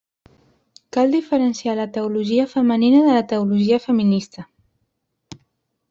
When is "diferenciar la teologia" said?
1.15-2.47